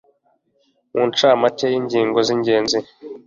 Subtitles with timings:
[0.93, 2.77] mu ncamake y'ingingo zibanza